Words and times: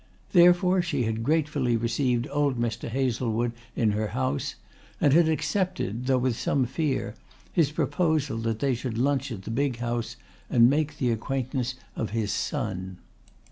Therefore 0.31 0.81
she 0.81 1.03
had 1.03 1.21
gratefully 1.21 1.77
received 1.77 2.27
old 2.31 2.59
Mr. 2.59 2.89
Hazlewood 2.89 3.51
in 3.75 3.91
her 3.91 4.07
house, 4.07 4.55
and 4.99 5.13
had 5.13 5.29
accepted, 5.29 6.07
though 6.07 6.17
with 6.17 6.35
some 6.35 6.65
fear, 6.65 7.13
his 7.53 7.71
proposal 7.71 8.39
that 8.39 8.61
she 8.61 8.73
should 8.73 8.97
lunch 8.97 9.31
at 9.31 9.43
the 9.43 9.51
big 9.51 9.77
house 9.77 10.15
and 10.49 10.67
make 10.71 10.97
the 10.97 11.11
acquaintance 11.11 11.75
of 11.95 12.09
his 12.17 12.31
son. 12.31 12.97